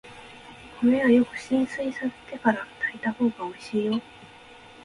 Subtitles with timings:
[0.81, 4.01] 米はよく浸水させてから炊いたほうがおいしいよ。